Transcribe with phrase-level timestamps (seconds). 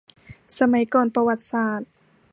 [0.59, 1.89] สมัยก่อนประวัติศาสตร์